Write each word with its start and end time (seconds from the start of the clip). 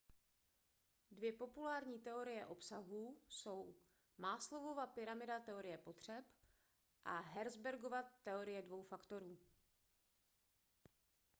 dvě 1.11 1.33
populární 1.33 1.99
teorie 1.99 2.45
obsahu 2.45 3.17
jsou 3.27 3.75
maslowova 4.17 4.87
pyramida 4.87 5.39
teorie 5.39 5.77
potřeb 5.77 6.25
a 7.05 7.19
herzbergova 7.21 8.03
teorie 8.23 8.61
dvou 8.61 8.83
faktorů 8.83 9.37